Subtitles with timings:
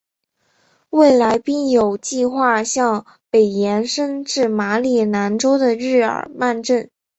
[0.89, 6.89] 未来并有计画向北延伸至马里兰州的日耳曼镇。